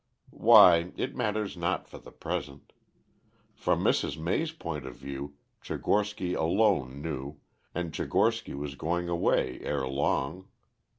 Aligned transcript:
Why, 0.39 0.93
it 0.97 1.15
matters 1.15 1.55
not 1.55 1.87
for 1.87 1.99
the 1.99 2.11
present. 2.11 2.73
From 3.53 3.83
Mrs. 3.83 4.17
May's 4.17 4.51
point 4.51 4.87
of 4.87 4.95
view 4.95 5.35
Tchigorsky 5.61 6.35
alone 6.35 7.03
knew, 7.03 7.39
and 7.75 7.91
Tchigorsky 7.93 8.55
was 8.55 8.73
going 8.73 9.09
away 9.09 9.59
ere 9.61 9.87
long. 9.87 10.47